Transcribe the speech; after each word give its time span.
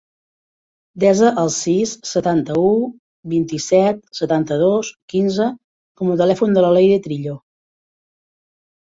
Desa 1.03 1.29
el 1.41 1.51
sis, 1.55 1.93
setanta-u, 2.13 2.71
vint-i-set, 3.35 4.01
setanta-dos, 4.23 4.93
quinze 5.17 5.53
com 6.03 6.11
a 6.17 6.21
telèfon 6.27 6.61
de 6.61 6.69
la 6.69 6.77
Leire 6.81 7.01
Trillo. 7.09 7.41